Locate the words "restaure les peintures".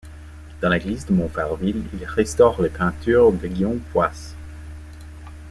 2.05-3.31